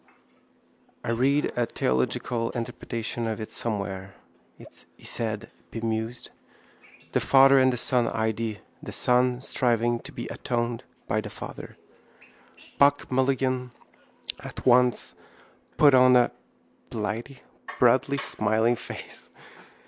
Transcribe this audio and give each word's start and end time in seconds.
—I 1.03 1.11
read 1.11 1.51
a 1.55 1.67
theological 1.67 2.49
interpretation 2.57 3.27
of 3.27 3.39
it 3.39 3.51
somewhere, 3.51 4.15
he 4.57 5.05
said 5.05 5.51
bemused. 5.69 6.31
The 7.11 7.19
Father 7.19 7.59
and 7.59 7.71
the 7.71 7.77
Son 7.77 8.07
idea. 8.07 8.61
The 8.81 8.93
Son 8.93 9.41
striving 9.41 9.99
to 9.99 10.11
be 10.11 10.25
atoned 10.29 10.83
with 11.07 11.25
the 11.25 11.29
Father. 11.29 11.77
Buck 12.79 13.11
Mulligan 13.11 13.73
at 14.39 14.65
once 14.65 15.13
put 15.77 15.93
on 15.93 16.15
a 16.15 16.31
blithe 16.89 17.37
broadly 17.77 18.17
smiling 18.17 18.77
face. 18.77 19.29